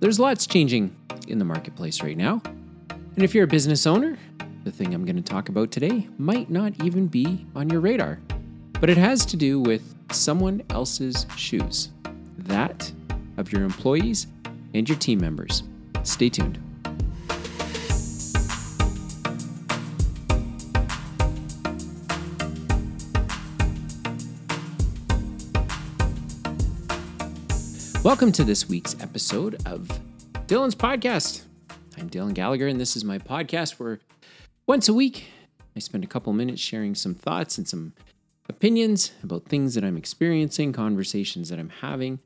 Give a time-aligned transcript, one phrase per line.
[0.00, 0.94] There's lots changing
[1.26, 2.40] in the marketplace right now.
[2.88, 4.16] And if you're a business owner,
[4.62, 8.20] the thing I'm going to talk about today might not even be on your radar,
[8.80, 11.90] but it has to do with someone else's shoes
[12.38, 12.92] that
[13.38, 14.28] of your employees
[14.72, 15.64] and your team members.
[16.04, 16.67] Stay tuned.
[28.08, 29.86] Welcome to this week's episode of
[30.46, 31.42] Dylan's podcast.
[31.98, 34.00] I'm Dylan Gallagher, and this is my podcast where
[34.66, 35.26] once a week
[35.76, 37.92] I spend a couple minutes sharing some thoughts and some
[38.48, 42.20] opinions about things that I'm experiencing, conversations that I'm having,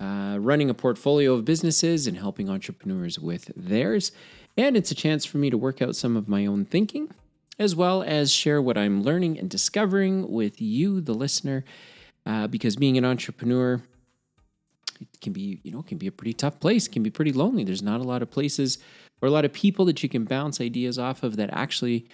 [0.00, 4.12] uh, running a portfolio of businesses, and helping entrepreneurs with theirs.
[4.56, 7.10] And it's a chance for me to work out some of my own thinking,
[7.58, 11.64] as well as share what I'm learning and discovering with you, the listener.
[12.24, 13.82] Uh, because being an entrepreneur,
[15.00, 16.88] it can be, you know, can be a pretty tough place.
[16.88, 17.64] Can be pretty lonely.
[17.64, 18.78] There's not a lot of places
[19.20, 22.06] or a lot of people that you can bounce ideas off of that actually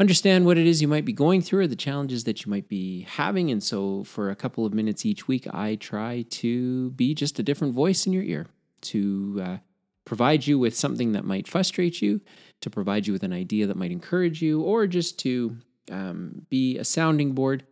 [0.00, 2.68] understand what it is you might be going through or the challenges that you might
[2.68, 3.50] be having.
[3.50, 7.42] And so, for a couple of minutes each week, I try to be just a
[7.42, 8.46] different voice in your ear
[8.82, 9.56] to uh,
[10.04, 12.20] provide you with something that might frustrate you,
[12.60, 15.56] to provide you with an idea that might encourage you, or just to
[15.90, 17.64] um, be a sounding board.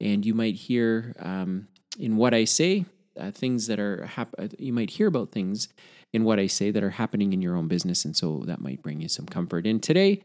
[0.00, 2.86] And you might hear um, in what I say
[3.20, 5.68] uh, things that are hap- uh, you might hear about things
[6.12, 8.82] in what I say that are happening in your own business, and so that might
[8.82, 9.66] bring you some comfort.
[9.66, 10.22] And today,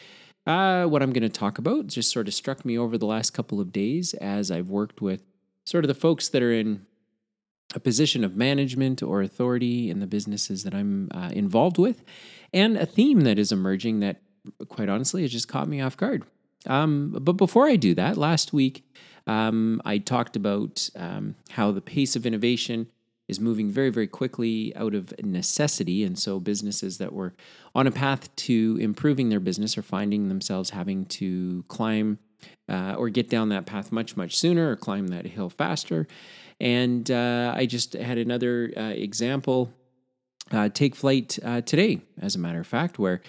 [0.47, 3.31] uh, what I'm going to talk about just sort of struck me over the last
[3.31, 5.23] couple of days as I've worked with
[5.65, 6.85] sort of the folks that are in
[7.73, 12.03] a position of management or authority in the businesses that I'm uh, involved with,
[12.53, 14.21] and a theme that is emerging that,
[14.69, 16.23] quite honestly, has just caught me off guard.
[16.67, 18.83] Um, but before I do that, last week
[19.27, 22.87] um, I talked about um, how the pace of innovation
[23.27, 26.03] is moving very, very quickly out of necessity.
[26.03, 27.33] And so businesses that were
[27.73, 32.19] on a path to improving their business are finding themselves having to climb
[32.69, 36.07] uh, or get down that path much, much sooner or climb that hill faster.
[36.59, 39.73] And uh, I just had another uh, example
[40.51, 43.21] uh, take flight uh, today, as a matter of fact, where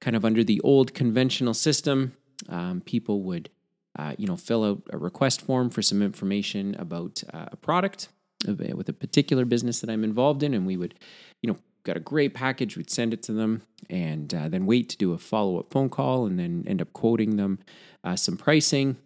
[0.00, 2.16] kind of under the old conventional system,
[2.48, 3.50] um, people would
[3.98, 8.08] uh, you know, fill out a request form for some information about uh, a product
[8.46, 10.94] with a particular business that I'm involved in, and we would,
[11.40, 12.76] you know, got a great package.
[12.76, 15.88] We'd send it to them, and uh, then wait to do a follow up phone
[15.88, 17.60] call, and then end up quoting them
[18.02, 18.96] uh, some pricing,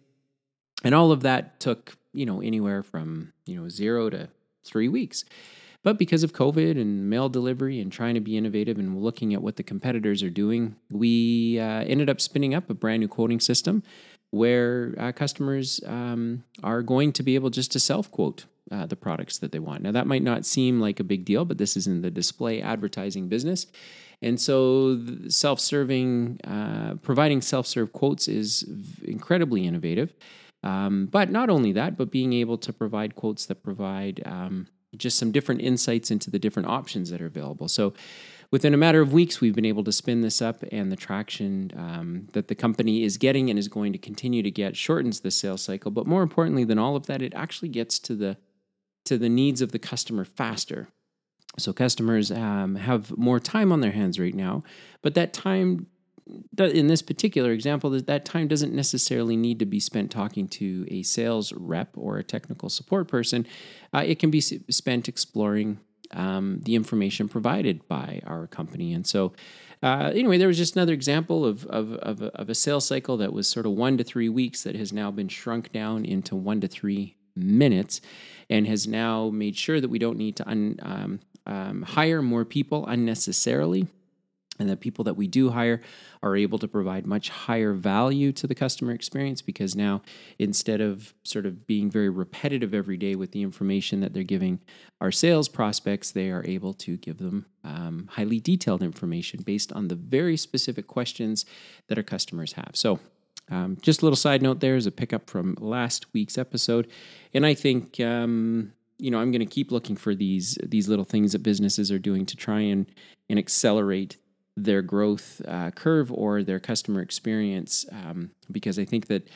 [0.83, 4.29] and all of that took you know anywhere from you know zero to
[4.63, 5.23] three weeks.
[5.81, 9.41] But because of COVID and mail delivery and trying to be innovative and looking at
[9.41, 13.39] what the competitors are doing, we uh, ended up spinning up a brand new quoting
[13.39, 13.83] system
[14.31, 18.95] where uh, customers um, are going to be able just to self quote uh, the
[18.95, 19.81] products that they want.
[19.81, 22.61] Now, that might not seem like a big deal, but this is in the display
[22.61, 23.67] advertising business.
[24.21, 28.65] And so, self serving, uh, providing self serve quotes is
[29.03, 30.13] incredibly innovative.
[30.61, 34.67] Um, but not only that, but being able to provide quotes that provide um,
[34.97, 37.69] just some different insights into the different options that are available.
[37.69, 37.93] So,
[38.51, 41.71] within a matter of weeks, we've been able to spin this up, and the traction
[41.75, 45.31] um, that the company is getting and is going to continue to get shortens the
[45.31, 45.91] sales cycle.
[45.91, 48.37] But more importantly than all of that, it actually gets to the
[49.05, 50.89] to the needs of the customer faster.
[51.57, 54.63] So customers um, have more time on their hands right now,
[55.01, 55.87] but that time
[56.57, 61.01] in this particular example, that time doesn't necessarily need to be spent talking to a
[61.01, 63.47] sales rep or a technical support person.
[63.93, 65.79] Uh, it can be spent exploring
[66.11, 68.93] um, the information provided by our company.
[68.93, 69.33] And so,
[69.81, 73.17] uh, anyway, there was just another example of, of, of, a, of a sales cycle
[73.17, 76.35] that was sort of one to three weeks that has now been shrunk down into
[76.35, 78.01] one to three minutes
[78.49, 82.45] and has now made sure that we don't need to un, um, um, hire more
[82.45, 83.87] people unnecessarily
[84.59, 85.81] and the people that we do hire
[86.21, 90.01] are able to provide much higher value to the customer experience because now
[90.37, 94.59] instead of sort of being very repetitive every day with the information that they're giving
[94.99, 99.87] our sales prospects they are able to give them um, highly detailed information based on
[99.87, 101.45] the very specific questions
[101.87, 102.71] that our customers have.
[102.73, 102.99] So
[103.49, 106.87] um, just a little side note there is a pickup from last week's episode.
[107.33, 111.05] And i think um, you know i'm going to keep looking for these these little
[111.05, 112.85] things that businesses are doing to try and
[113.29, 114.17] and accelerate
[114.63, 119.27] their growth uh, curve or their customer experience um, because I think that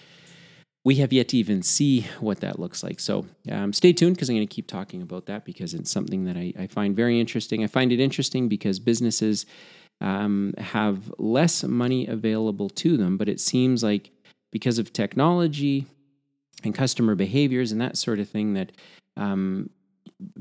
[0.85, 2.99] we have yet to even see what that looks like.
[2.99, 6.25] So um, stay tuned because I'm going to keep talking about that because it's something
[6.25, 7.63] that I, I, find very interesting.
[7.63, 9.45] I find it interesting because businesses
[10.01, 14.11] um, have less money available to them, but it seems like
[14.51, 15.85] because of technology
[16.65, 18.73] and customer behaviors and that sort of thing that
[19.15, 19.69] um,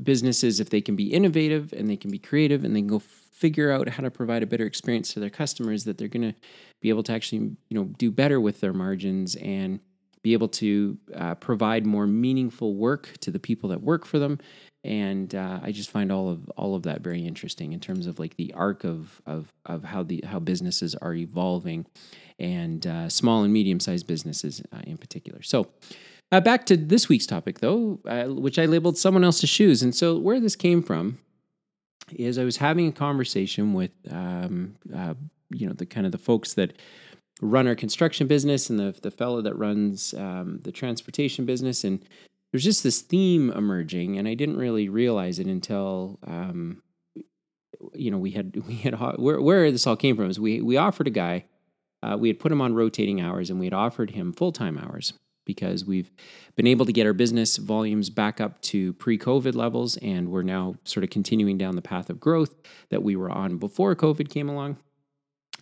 [0.01, 3.01] businesses, if they can be innovative and they can be creative and they can go
[3.33, 6.35] figure out how to provide a better experience to their customers, that they're going to
[6.81, 9.79] be able to actually, you know, do better with their margins and
[10.21, 14.39] be able to uh, provide more meaningful work to the people that work for them.
[14.85, 18.19] And uh, I just find all of all of that very interesting in terms of
[18.19, 21.85] like the arc of of of how the how businesses are evolving,
[22.37, 25.41] and uh, small and medium sized businesses uh, in particular.
[25.41, 25.67] So.
[26.31, 29.83] Uh, back to this week's topic, though, uh, which I labeled someone else's shoes.
[29.83, 31.19] And so, where this came from
[32.19, 35.13] is I was having a conversation with, um, uh,
[35.49, 36.73] you know, the kind of the folks that
[37.41, 42.03] run our construction business and the the fellow that runs um, the transportation business, and
[42.51, 46.19] there's just this theme emerging, and I didn't really realize it until.
[46.25, 46.81] Um,
[47.93, 50.77] you know, we had we had where where this all came from is we we
[50.77, 51.45] offered a guy,
[52.01, 54.77] uh, we had put him on rotating hours, and we had offered him full time
[54.77, 55.13] hours
[55.45, 56.11] because we've
[56.55, 59.97] been able to get our business volumes back up to pre COVID levels.
[59.97, 62.55] And we're now sort of continuing down the path of growth
[62.89, 64.77] that we were on before COVID came along.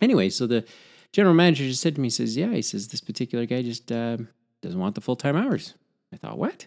[0.00, 0.64] Anyway, so the
[1.12, 3.90] general manager just said to me, he says, Yeah, he says, this particular guy just
[3.92, 4.18] uh,
[4.60, 5.74] doesn't want the full time hours.
[6.12, 6.66] I thought, What?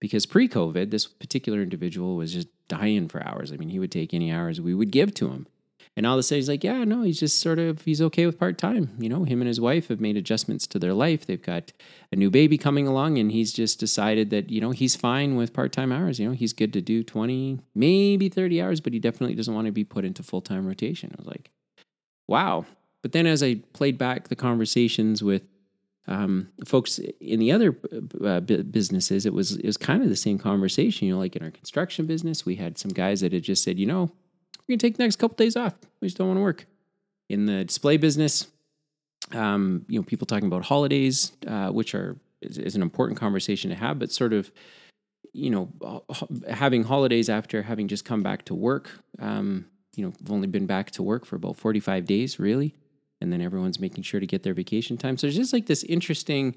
[0.00, 3.52] Because pre COVID, this particular individual was just dying for hours.
[3.52, 5.46] I mean, he would take any hours we would give to him.
[5.98, 8.24] And all of a sudden, he's like, yeah, no, he's just sort of, he's okay
[8.24, 8.90] with part time.
[9.00, 11.26] You know, him and his wife have made adjustments to their life.
[11.26, 11.72] They've got
[12.12, 15.52] a new baby coming along, and he's just decided that, you know, he's fine with
[15.52, 16.20] part time hours.
[16.20, 19.66] You know, he's good to do 20, maybe 30 hours, but he definitely doesn't want
[19.66, 21.10] to be put into full time rotation.
[21.12, 21.50] I was like,
[22.28, 22.64] wow.
[23.02, 25.42] But then as I played back the conversations with
[26.06, 27.76] um, folks in the other
[28.24, 31.08] uh, businesses, it was it was kind of the same conversation.
[31.08, 33.80] You know, like in our construction business, we had some guys that had just said,
[33.80, 34.12] you know,
[34.68, 35.74] we're going to take the next couple days off.
[36.00, 36.66] We just don't want to work.
[37.30, 38.46] In the display business,
[39.32, 43.70] um, you know, people talking about holidays, uh, which are is, is, an important conversation
[43.70, 44.52] to have, but sort of,
[45.32, 46.04] you know,
[46.50, 48.90] having holidays after having just come back to work.
[49.18, 49.66] Um,
[49.96, 52.74] you know, I've only been back to work for about 45 days, really.
[53.20, 55.16] And then everyone's making sure to get their vacation time.
[55.16, 56.56] So there's just like this interesting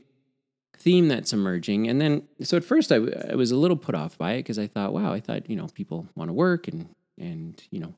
[0.78, 1.88] theme that's emerging.
[1.88, 2.98] And then, so at first I,
[3.32, 5.56] I was a little put off by it because I thought, wow, I thought, you
[5.56, 6.88] know, people want to work and,
[7.22, 7.94] and, you know,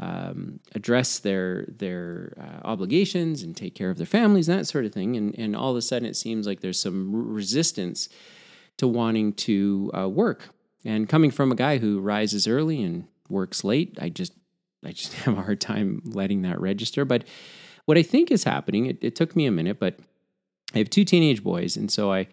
[0.00, 4.86] um, address their their uh, obligations and take care of their families and that sort
[4.86, 5.14] of thing.
[5.16, 8.08] And and all of a sudden, it seems like there's some resistance
[8.78, 10.48] to wanting to uh, work.
[10.86, 14.32] And coming from a guy who rises early and works late, I just
[14.84, 17.04] I just have a hard time letting that register.
[17.04, 17.24] But
[17.84, 19.98] what I think is happening, it, it took me a minute, but
[20.74, 22.28] I have two teenage boys, and so I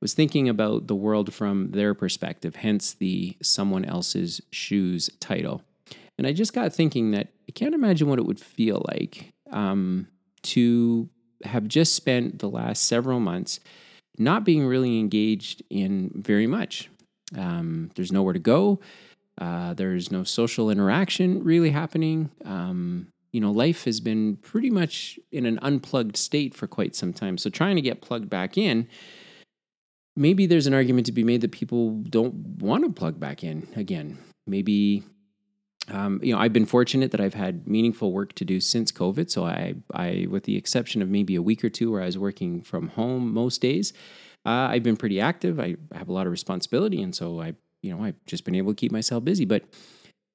[0.00, 5.62] was thinking about the world from their perspective, hence the someone else's shoes title.
[6.22, 10.06] And I just got thinking that I can't imagine what it would feel like um,
[10.44, 11.08] to
[11.42, 13.58] have just spent the last several months
[14.18, 16.88] not being really engaged in very much.
[17.36, 18.78] Um, there's nowhere to go.
[19.36, 22.30] Uh, there's no social interaction really happening.
[22.44, 27.12] Um, you know, life has been pretty much in an unplugged state for quite some
[27.12, 27.36] time.
[27.36, 28.86] So trying to get plugged back in,
[30.14, 32.32] maybe there's an argument to be made that people don't
[32.62, 34.18] want to plug back in again.
[34.46, 35.02] Maybe
[35.90, 39.30] um, you know, I've been fortunate that I've had meaningful work to do since COVID.
[39.30, 42.18] So I, I, with the exception of maybe a week or two where I was
[42.18, 43.92] working from home most days,
[44.46, 45.58] uh, I've been pretty active.
[45.58, 48.72] I have a lot of responsibility, and so I, you know, I've just been able
[48.72, 49.44] to keep myself busy.
[49.44, 49.64] But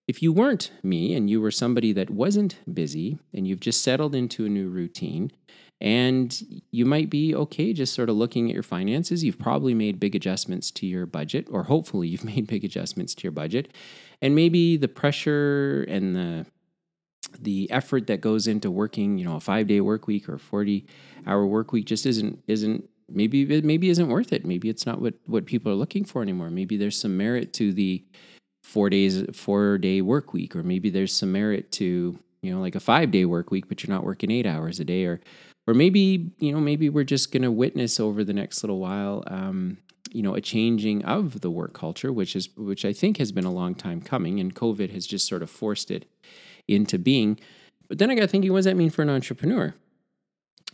[0.07, 4.15] if you weren't me and you were somebody that wasn't busy and you've just settled
[4.15, 5.31] into a new routine,
[5.79, 9.23] and you might be okay just sort of looking at your finances.
[9.23, 13.23] You've probably made big adjustments to your budget, or hopefully you've made big adjustments to
[13.23, 13.71] your budget
[14.21, 16.45] and maybe the pressure and the
[17.39, 20.39] the effort that goes into working, you know, a five day work week or a
[20.39, 20.85] forty
[21.25, 24.45] hour work week just isn't isn't maybe it maybe isn't worth it.
[24.45, 26.49] Maybe it's not what what people are looking for anymore.
[26.49, 28.03] Maybe there's some merit to the
[28.63, 32.75] four days four day work week, or maybe there's some merit to you know like
[32.75, 35.19] a five day work week, but you're not working eight hours a day, or
[35.67, 39.23] or maybe you know maybe we're just going to witness over the next little while
[39.27, 39.77] um,
[40.11, 43.45] you know a changing of the work culture which is which i think has been
[43.45, 46.05] a long time coming and covid has just sort of forced it
[46.67, 47.39] into being.
[47.87, 49.73] But then i got thinking what does that mean for an entrepreneur?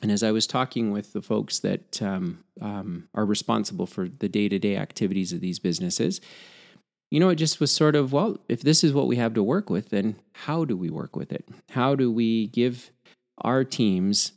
[0.02, 4.30] And as i was talking with the folks that um, um, are responsible for the
[4.30, 6.20] day-to-day activities of these businesses
[7.12, 9.44] you know it just was sort of well if this is what we have to
[9.44, 11.48] work with then how do we work with it?
[11.70, 12.92] How do we give
[13.40, 14.34] our teams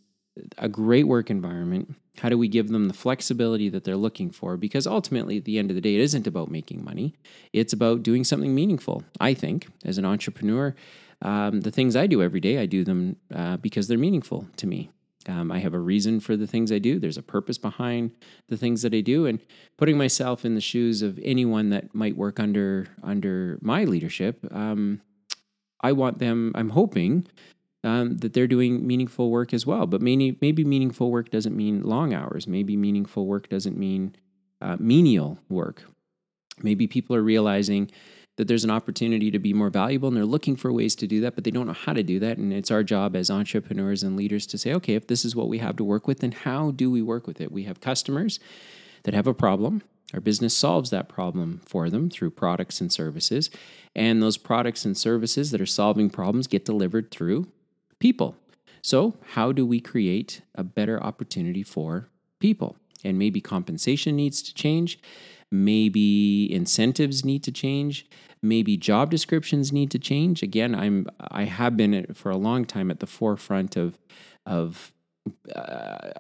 [0.59, 4.57] a great work environment how do we give them the flexibility that they're looking for?
[4.57, 7.15] Because ultimately, at the end of the day, it isn't about making money.
[7.53, 9.05] It's about doing something meaningful.
[9.21, 10.75] I think, as an entrepreneur,
[11.23, 14.67] um, the things I do every day, I do them uh, because they're meaningful to
[14.67, 14.91] me.
[15.29, 16.99] Um, I have a reason for the things I do.
[16.99, 18.13] There's a purpose behind
[18.49, 19.41] the things that I do, and
[19.77, 24.39] putting myself in the shoes of anyone that might work under under my leadership.
[24.53, 25.01] Um,
[25.81, 26.53] I want them.
[26.55, 27.27] I'm hoping
[27.85, 29.87] um, that they're doing meaningful work as well.
[29.87, 32.47] But maybe maybe meaningful work doesn't mean long hours.
[32.47, 34.17] Maybe meaningful work doesn't mean
[34.61, 35.85] uh, menial work.
[36.63, 37.91] Maybe people are realizing
[38.37, 41.21] that there's an opportunity to be more valuable and they're looking for ways to do
[41.23, 42.37] that, but they don't know how to do that.
[42.37, 45.49] And it's our job as entrepreneurs and leaders to say, okay, if this is what
[45.49, 47.51] we have to work with, then how do we work with it?
[47.51, 48.39] We have customers
[49.05, 49.83] that have a problem.
[50.13, 53.51] Our business solves that problem for them through products and services.
[53.95, 57.49] And those products and services that are solving problems get delivered through
[58.07, 58.37] people.
[58.83, 62.09] So, how do we create a better opportunity for
[62.39, 62.77] people?
[63.05, 65.01] And maybe compensation needs to change.
[65.51, 68.07] Maybe incentives need to change
[68.43, 72.91] maybe job descriptions need to change again i'm i have been for a long time
[72.91, 73.99] at the forefront of
[74.45, 74.93] of
[75.55, 76.11] uh,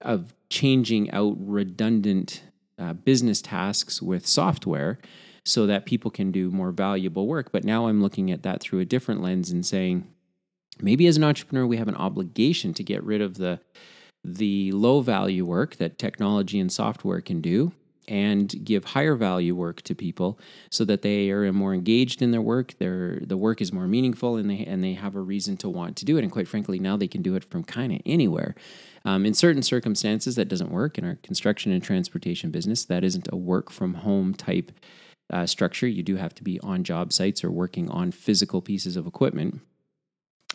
[0.00, 2.42] of changing out redundant
[2.78, 4.98] uh, business tasks with software
[5.44, 8.78] so that people can do more valuable work but now i'm looking at that through
[8.78, 10.06] a different lens and saying
[10.80, 13.60] maybe as an entrepreneur we have an obligation to get rid of the
[14.24, 17.72] the low value work that technology and software can do
[18.08, 20.38] and give higher value work to people
[20.70, 24.36] so that they are more engaged in their work their the work is more meaningful
[24.36, 26.22] and they and they have a reason to want to do it.
[26.22, 28.54] And quite frankly now they can do it from kind of anywhere.
[29.06, 30.96] Um, in certain circumstances that doesn't work.
[30.96, 34.72] In our construction and transportation business that isn't a work from home type
[35.32, 35.86] uh, structure.
[35.86, 39.60] You do have to be on job sites or working on physical pieces of equipment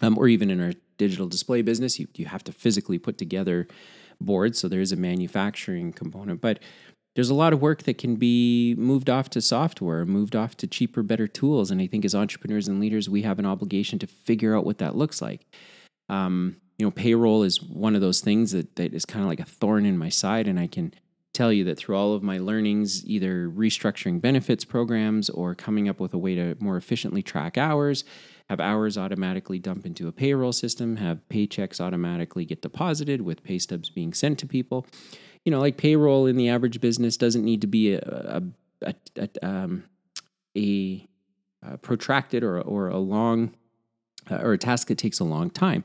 [0.01, 3.67] um, or even in our digital display business you, you have to physically put together
[4.21, 6.59] boards so there is a manufacturing component but
[7.15, 10.67] there's a lot of work that can be moved off to software, moved off to
[10.67, 11.71] cheaper, better tools.
[11.71, 14.77] And I think as entrepreneurs and leaders, we have an obligation to figure out what
[14.77, 15.45] that looks like.
[16.07, 19.41] Um, you know, payroll is one of those things that, that is kind of like
[19.41, 20.47] a thorn in my side.
[20.47, 20.93] And I can
[21.33, 25.99] tell you that through all of my learnings, either restructuring benefits programs or coming up
[25.99, 28.05] with a way to more efficiently track hours,
[28.49, 33.59] have hours automatically dump into a payroll system, have paychecks automatically get deposited with pay
[33.59, 34.85] stubs being sent to people
[35.45, 38.43] you know, like payroll in the average business doesn't need to be a a,
[38.85, 39.83] a, a, um,
[40.55, 41.07] a
[41.81, 43.55] protracted or or a long
[44.29, 45.83] uh, or a task that takes a long time.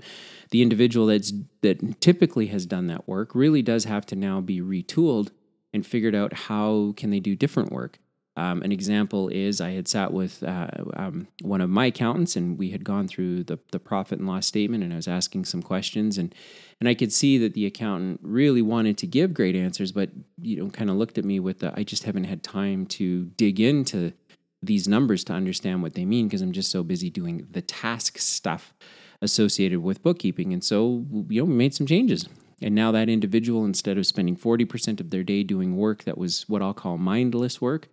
[0.51, 4.61] The individual that's that typically has done that work really does have to now be
[4.61, 5.31] retooled
[5.73, 7.99] and figured out how can they do different work.
[8.37, 12.59] Um, an example is I had sat with uh, um, one of my accountants, and
[12.59, 15.63] we had gone through the, the profit and loss statement, and I was asking some
[15.63, 16.35] questions, and
[16.81, 20.11] and I could see that the accountant really wanted to give great answers, but
[20.41, 23.27] you know, kind of looked at me with the I just haven't had time to
[23.37, 24.13] dig into
[24.61, 28.19] these numbers to understand what they mean because I'm just so busy doing the task
[28.19, 28.75] stuff
[29.23, 32.29] associated with bookkeeping, and so you know, we made some changes.
[32.63, 36.49] And now that individual, instead of spending 40% of their day doing work that was
[36.49, 37.89] what I'll call mindless work,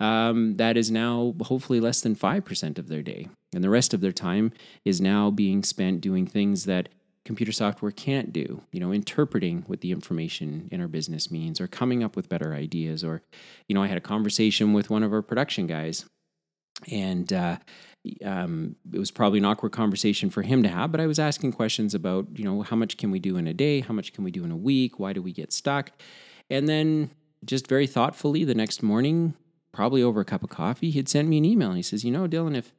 [0.00, 3.28] um, that is now hopefully less than 5% of their day.
[3.54, 4.52] And the rest of their time
[4.84, 6.88] is now being spent doing things that
[7.24, 11.68] computer software can't do, you know, interpreting what the information in our business means or
[11.68, 13.04] coming up with better ideas.
[13.04, 13.22] Or,
[13.68, 16.04] you know, I had a conversation with one of our production guys
[16.90, 17.58] and, uh,
[18.24, 21.52] um, it was probably an awkward conversation for him to have, but I was asking
[21.52, 23.80] questions about, you know, how much can we do in a day?
[23.80, 24.98] How much can we do in a week?
[24.98, 25.92] Why do we get stuck?
[26.50, 27.10] And then
[27.44, 29.34] just very thoughtfully the next morning,
[29.72, 31.72] probably over a cup of coffee, he'd send me an email.
[31.72, 32.72] He says, You know, Dylan, if,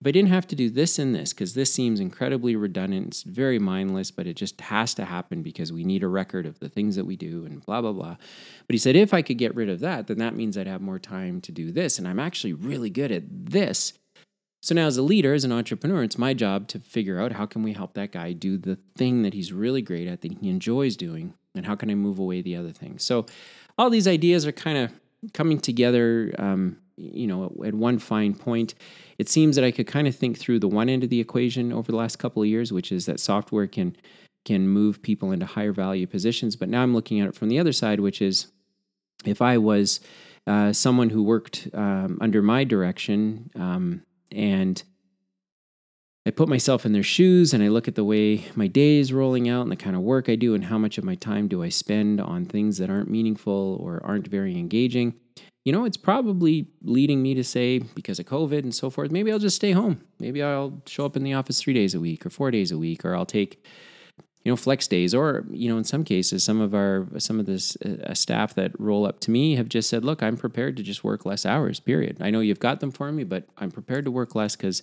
[0.00, 3.22] if I didn't have to do this and this, because this seems incredibly redundant, it's
[3.22, 6.68] very mindless, but it just has to happen because we need a record of the
[6.68, 8.16] things that we do and blah, blah, blah.
[8.66, 10.80] But he said, If I could get rid of that, then that means I'd have
[10.80, 11.98] more time to do this.
[11.98, 13.92] And I'm actually really good at this.
[14.60, 17.46] So now as a leader, as an entrepreneur, it's my job to figure out how
[17.46, 20.48] can we help that guy do the thing that he's really great at, that he
[20.48, 23.04] enjoys doing, and how can I move away the other things.
[23.04, 23.26] So
[23.76, 24.92] all these ideas are kind of
[25.32, 28.74] coming together, um, you know, at one fine point.
[29.18, 31.72] It seems that I could kind of think through the one end of the equation
[31.72, 33.96] over the last couple of years, which is that software can
[34.44, 36.56] can move people into higher value positions.
[36.56, 38.46] But now I'm looking at it from the other side, which is
[39.24, 40.00] if I was
[40.46, 44.82] uh, someone who worked um, under my direction um, and
[46.28, 49.14] I put myself in their shoes and I look at the way my day is
[49.14, 51.48] rolling out and the kind of work I do and how much of my time
[51.48, 55.14] do I spend on things that aren't meaningful or aren't very engaging.
[55.64, 59.32] You know, it's probably leading me to say, because of COVID and so forth, maybe
[59.32, 60.02] I'll just stay home.
[60.20, 62.76] Maybe I'll show up in the office three days a week or four days a
[62.76, 63.64] week, or I'll take,
[64.44, 65.14] you know, flex days.
[65.14, 68.78] Or, you know, in some cases, some of our, some of this uh, staff that
[68.78, 71.80] roll up to me have just said, look, I'm prepared to just work less hours,
[71.80, 72.18] period.
[72.20, 74.82] I know you've got them for me, but I'm prepared to work less because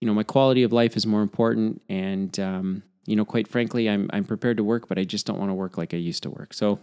[0.00, 1.82] you know, my quality of life is more important.
[1.88, 5.38] And, um, you know, quite frankly, I'm I'm prepared to work, but I just don't
[5.38, 6.54] want to work like I used to work.
[6.54, 6.78] So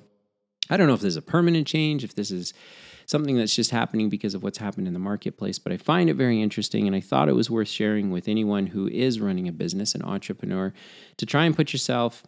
[0.69, 2.53] I don't know if this is a permanent change, if this is
[3.05, 6.15] something that's just happening because of what's happened in the marketplace, but I find it
[6.15, 9.51] very interesting and I thought it was worth sharing with anyone who is running a
[9.51, 10.74] business, an entrepreneur,
[11.17, 12.24] to try and put yourself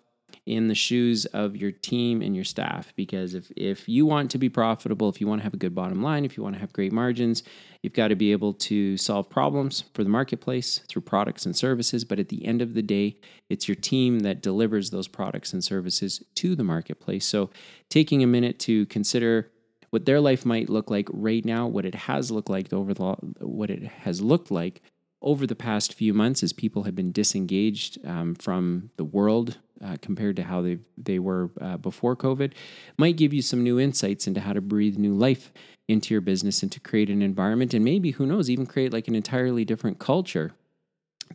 [0.48, 4.38] in the shoes of your team and your staff because if if you want to
[4.38, 6.62] be profitable if you want to have a good bottom line if you want to
[6.62, 7.44] have great margins
[7.82, 12.04] you've got to be able to solve problems for the marketplace through products and services.
[12.04, 13.18] But at the end of the day
[13.50, 17.26] it's your team that delivers those products and services to the marketplace.
[17.26, 17.50] So
[17.90, 19.52] taking a minute to consider
[19.90, 23.04] what their life might look like right now what it has looked like over the
[23.40, 24.82] what it has looked like
[25.22, 29.98] over the past few months as people have been disengaged um, from the world uh,
[30.02, 32.54] compared to how they they were uh, before COVID,
[32.98, 35.52] might give you some new insights into how to breathe new life
[35.88, 39.08] into your business and to create an environment and maybe who knows even create like
[39.08, 40.54] an entirely different culture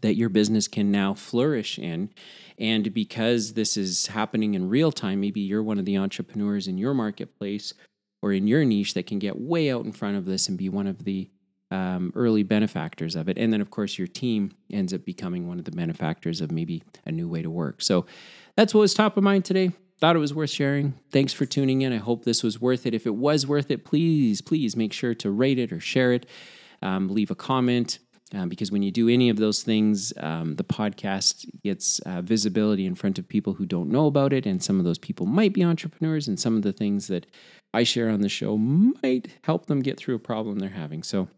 [0.01, 2.11] that your business can now flourish in.
[2.59, 6.79] And because this is happening in real time, maybe you're one of the entrepreneurs in
[6.79, 7.75] your marketplace
[8.23, 10.69] or in your niche that can get way out in front of this and be
[10.69, 11.29] one of the
[11.73, 13.39] um, early benefactors of it.
[13.39, 16.83] And then, of course, your team ends up becoming one of the benefactors of maybe
[17.07, 17.81] a new way to work.
[17.81, 18.05] So
[18.57, 19.73] that's what was top of mind today.
[19.99, 20.95] Thought it was worth sharing.
[21.11, 21.93] Thanks for tuning in.
[21.93, 22.93] I hope this was worth it.
[22.93, 26.27] If it was worth it, please, please make sure to rate it or share it.
[26.83, 27.99] Um, leave a comment.
[28.35, 32.87] Um, because when you do any of those things, um, the podcast gets uh, visibility
[32.87, 34.47] in front of people who don't know about it.
[34.47, 37.27] And some of those people might be entrepreneurs, and some of the things that
[37.75, 41.03] I share on the show might help them get through a problem they're having.
[41.03, 41.29] So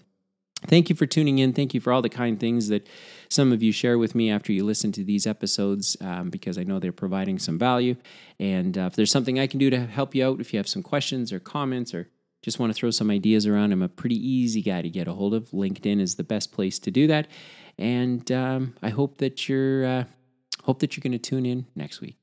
[0.67, 1.53] Thank you for tuning in.
[1.53, 2.89] Thank you for all the kind things that
[3.29, 6.63] some of you share with me after you listen to these episodes um, because I
[6.63, 7.97] know they're providing some value.
[8.41, 10.69] And uh, if there's something I can do to help you out, if you have
[10.69, 12.09] some questions or comments or
[12.43, 15.13] just want to throw some ideas around, I'm a pretty easy guy to get a
[15.13, 15.51] hold of.
[15.51, 17.27] LinkedIn is the best place to do that.
[17.79, 20.05] And um, I hope that you're uh,
[20.63, 22.17] hope that you're going to tune in next week.